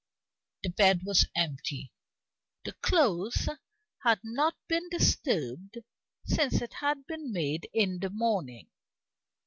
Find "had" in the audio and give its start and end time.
3.99-4.19, 6.73-7.05